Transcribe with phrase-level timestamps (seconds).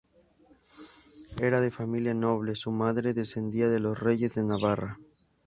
[1.43, 4.97] Era de familia noble; su madre descendía de los reyes de Navarra.